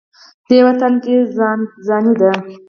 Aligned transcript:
دې 0.47 0.59
وطن 0.67 0.93
کې 1.03 1.15
ځان 1.35 1.59
ځاني 1.87 2.13
ده. 2.19 2.31